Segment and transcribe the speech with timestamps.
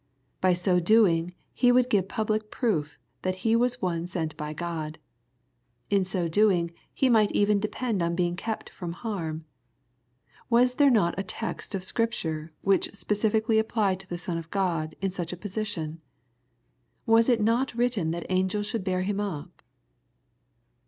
[0.41, 4.97] By so doing he would give public proof that He was one sent by God.
[5.91, 9.45] In so doing He might even depend on being kept from harm.
[10.49, 14.95] Was there not a text of Scripture, which specially applied to the Son of God,
[15.01, 16.01] in such a position?"
[17.05, 19.61] Was it not written that *^ angels should bear Him up